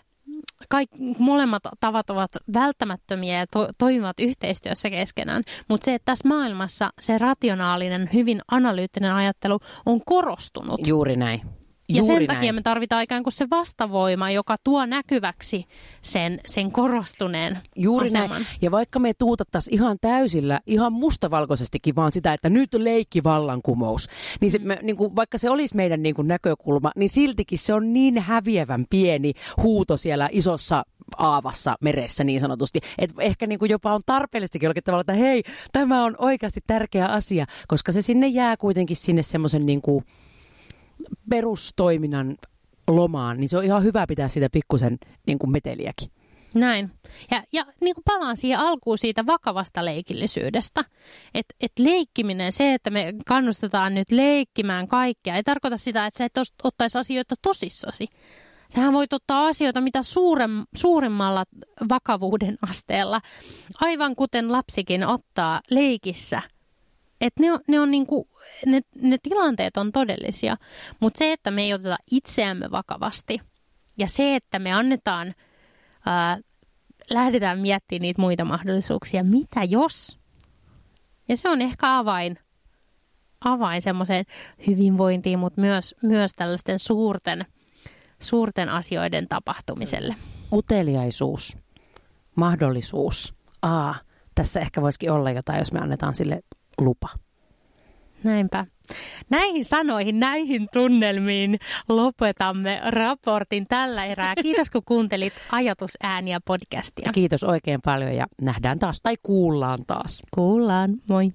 kaikki, 0.69 0.97
molemmat 1.19 1.63
tavat 1.79 2.09
ovat 2.09 2.31
välttämättömiä 2.53 3.39
ja 3.39 3.45
to, 3.47 3.67
toimivat 3.77 4.19
yhteistyössä 4.19 4.89
keskenään, 4.89 5.43
mutta 5.69 5.85
se, 5.85 5.93
että 5.93 6.05
tässä 6.05 6.27
maailmassa 6.27 6.89
se 6.99 7.17
rationaalinen, 7.17 8.09
hyvin 8.13 8.41
analyyttinen 8.51 9.13
ajattelu 9.13 9.59
on 9.85 10.01
korostunut. 10.05 10.87
Juuri 10.87 11.15
näin. 11.15 11.58
Ja 11.89 11.97
Juuri 11.97 12.17
sen 12.17 12.27
takia 12.27 12.41
näin. 12.41 12.55
me 12.55 12.61
tarvitaan 12.61 13.03
ikään 13.03 13.23
kuin 13.23 13.33
se 13.33 13.47
vastavoima, 13.49 14.31
joka 14.31 14.55
tuo 14.63 14.85
näkyväksi 14.85 15.65
sen, 16.01 16.39
sen 16.45 16.71
korostuneen 16.71 17.59
Juuri 17.75 18.07
aseman. 18.07 18.29
näin. 18.29 18.45
Ja 18.61 18.71
vaikka 18.71 18.99
me 18.99 19.13
tuutattaisiin 19.13 19.73
ihan 19.73 19.97
täysillä, 20.01 20.59
ihan 20.67 20.93
mustavalkoisestikin 20.93 21.95
vaan 21.95 22.11
sitä, 22.11 22.33
että 22.33 22.49
nyt 22.49 22.73
leikki 22.73 23.23
vallankumous, 23.23 24.07
niin, 24.41 24.51
se, 24.51 24.59
me, 24.59 24.79
niin 24.81 24.95
kuin, 24.95 25.15
vaikka 25.15 25.37
se 25.37 25.49
olisi 25.49 25.75
meidän 25.75 26.03
niin 26.03 26.15
kuin, 26.15 26.27
näkökulma, 26.27 26.91
niin 26.95 27.09
siltikin 27.09 27.59
se 27.59 27.73
on 27.73 27.93
niin 27.93 28.17
häviävän 28.17 28.85
pieni 28.89 29.33
huuto 29.57 29.97
siellä 29.97 30.29
isossa 30.31 30.83
aavassa 31.17 31.75
meressä 31.81 32.23
niin 32.23 32.41
sanotusti. 32.41 32.79
Että 32.97 33.21
ehkä 33.21 33.47
niin 33.47 33.59
kuin 33.59 33.71
jopa 33.71 33.93
on 33.93 34.01
tarpeellistakin 34.05 34.65
jollakin 34.65 34.83
tavalla, 34.83 35.01
että 35.01 35.13
hei, 35.13 35.43
tämä 35.73 36.03
on 36.03 36.15
oikeasti 36.17 36.59
tärkeä 36.67 37.05
asia, 37.05 37.45
koska 37.67 37.91
se 37.91 38.01
sinne 38.01 38.27
jää 38.27 38.57
kuitenkin 38.57 38.97
sinne 38.97 39.23
semmoisen 39.23 39.65
niin 39.65 39.81
kuin, 39.81 40.05
perustoiminnan 41.29 42.37
lomaan, 42.87 43.37
niin 43.37 43.49
se 43.49 43.57
on 43.57 43.63
ihan 43.63 43.83
hyvä 43.83 44.07
pitää 44.07 44.27
sitä 44.27 44.47
pikkusen 44.51 44.97
niin 45.27 45.39
kuin 45.39 45.51
meteliäkin. 45.51 46.11
Näin. 46.53 46.91
Ja, 47.31 47.43
ja 47.53 47.65
niin 47.81 47.95
kuin 47.95 48.03
palaan 48.05 48.37
siihen 48.37 48.59
alkuun 48.59 48.97
siitä 48.97 49.25
vakavasta 49.25 49.85
leikillisyydestä. 49.85 50.85
Että 51.33 51.55
et 51.61 51.71
leikkiminen, 51.79 52.51
se, 52.51 52.73
että 52.73 52.89
me 52.89 53.13
kannustetaan 53.25 53.95
nyt 53.95 54.11
leikkimään 54.11 54.87
kaikkea, 54.87 55.35
ei 55.35 55.43
tarkoita 55.43 55.77
sitä, 55.77 56.05
että 56.05 56.17
sä 56.17 56.25
et 56.25 56.33
ottaisi 56.63 56.97
asioita 56.97 57.35
tosissasi. 57.41 58.07
Sähän 58.75 58.93
voit 58.93 59.13
ottaa 59.13 59.47
asioita 59.47 59.81
mitä 59.81 60.03
suurem, 60.03 60.63
suurimmalla 60.75 61.45
vakavuuden 61.89 62.57
asteella, 62.69 63.21
aivan 63.81 64.15
kuten 64.15 64.51
lapsikin 64.51 65.07
ottaa 65.07 65.61
leikissä– 65.69 66.41
et 67.21 67.33
ne, 67.39 67.51
on, 67.51 67.59
ne, 67.67 67.79
on 67.79 67.91
niinku, 67.91 68.27
ne, 68.65 68.81
ne 69.01 69.17
tilanteet 69.23 69.77
on 69.77 69.91
todellisia, 69.91 70.57
mutta 70.99 71.17
se, 71.17 71.33
että 71.33 71.51
me 71.51 71.61
ei 71.61 71.73
oteta 71.73 71.97
itseämme 72.11 72.71
vakavasti 72.71 73.39
ja 73.97 74.07
se, 74.07 74.35
että 74.35 74.59
me 74.59 74.73
annetaan, 74.73 75.35
ää, 76.05 76.37
lähdetään 77.09 77.59
miettimään 77.59 78.01
niitä 78.01 78.21
muita 78.21 78.45
mahdollisuuksia, 78.45 79.23
mitä 79.23 79.63
jos? 79.63 80.19
Ja 81.29 81.37
se 81.37 81.49
on 81.49 81.61
ehkä 81.61 81.97
avain, 81.97 82.39
avain 83.45 83.81
semmoiseen 83.81 84.25
hyvinvointiin, 84.67 85.39
mutta 85.39 85.61
myös, 85.61 85.95
myös 86.01 86.31
tällaisten 86.35 86.79
suurten, 86.79 87.45
suurten 88.19 88.69
asioiden 88.69 89.27
tapahtumiselle. 89.27 90.15
Uteliaisuus, 90.51 91.57
mahdollisuus. 92.35 93.33
Aa, 93.61 93.95
tässä 94.35 94.59
ehkä 94.59 94.81
voisikin 94.81 95.11
olla 95.11 95.31
jotain, 95.31 95.59
jos 95.59 95.71
me 95.71 95.79
annetaan 95.79 96.15
sille 96.15 96.41
lupa. 96.81 97.09
Näinpä. 98.23 98.65
Näihin 99.29 99.65
sanoihin, 99.65 100.19
näihin 100.19 100.67
tunnelmiin 100.73 101.59
lopetamme 101.89 102.81
raportin 102.85 103.67
tällä 103.67 104.05
erää. 104.05 104.33
Kiitos 104.41 104.71
kun 104.71 104.83
kuuntelit 104.85 105.33
Ajatusääniä 105.51 106.39
podcastia. 106.45 107.11
Kiitos 107.13 107.43
oikein 107.43 107.81
paljon 107.81 108.15
ja 108.15 108.25
nähdään 108.41 108.79
taas 108.79 109.01
tai 109.01 109.15
kuullaan 109.23 109.79
taas. 109.87 110.21
Kuullaan, 110.31 110.91
moi. 111.09 111.31